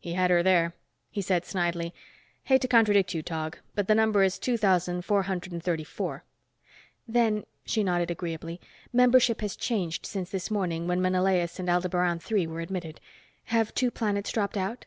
He 0.00 0.14
had 0.14 0.30
her 0.30 0.42
there. 0.42 0.72
He 1.10 1.20
said 1.20 1.44
snidely, 1.44 1.92
"Hate 2.44 2.62
to 2.62 2.66
contradict 2.66 3.12
you, 3.12 3.20
Tog, 3.22 3.58
but 3.74 3.88
the 3.88 3.94
number 3.94 4.22
is 4.22 4.38
two 4.38 4.56
thousand, 4.56 5.04
four 5.04 5.24
hundred 5.24 5.52
and 5.52 5.62
thirty 5.62 5.84
four." 5.84 6.24
"Then," 7.06 7.44
she 7.66 7.84
nodded 7.84 8.10
agreeably, 8.10 8.58
"membership 8.90 9.42
has 9.42 9.54
changed 9.54 10.06
since 10.06 10.30
this 10.30 10.50
morning 10.50 10.86
when 10.86 11.02
Menalaus 11.02 11.58
and 11.58 11.68
Aldebaran 11.68 12.20
Three 12.20 12.46
were 12.46 12.60
admitted. 12.62 13.00
Have 13.52 13.74
two 13.74 13.90
planets 13.90 14.32
dropped 14.32 14.56
out?" 14.56 14.86